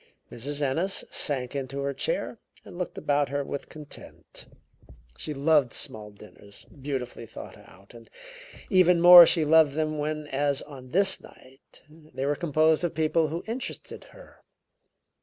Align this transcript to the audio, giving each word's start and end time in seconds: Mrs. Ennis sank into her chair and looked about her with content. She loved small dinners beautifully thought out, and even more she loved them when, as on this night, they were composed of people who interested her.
Mrs. 0.31 0.63
Ennis 0.63 1.05
sank 1.11 1.55
into 1.55 1.77
her 1.81 1.93
chair 1.93 2.39
and 2.65 2.75
looked 2.75 2.97
about 2.97 3.29
her 3.29 3.43
with 3.43 3.69
content. 3.69 4.47
She 5.15 5.31
loved 5.31 5.73
small 5.73 6.09
dinners 6.09 6.65
beautifully 6.65 7.27
thought 7.27 7.55
out, 7.55 7.93
and 7.93 8.09
even 8.71 8.99
more 8.99 9.27
she 9.27 9.45
loved 9.45 9.73
them 9.73 9.99
when, 9.99 10.25
as 10.25 10.63
on 10.63 10.89
this 10.89 11.21
night, 11.21 11.83
they 11.87 12.25
were 12.25 12.33
composed 12.35 12.83
of 12.83 12.95
people 12.95 13.27
who 13.27 13.43
interested 13.45 14.05
her. 14.05 14.41